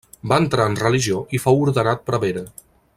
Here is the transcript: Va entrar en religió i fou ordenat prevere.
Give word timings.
Va 0.31 0.37
entrar 0.43 0.65
en 0.71 0.77
religió 0.79 1.19
i 1.39 1.41
fou 1.45 1.61
ordenat 1.67 2.05
prevere. 2.11 2.47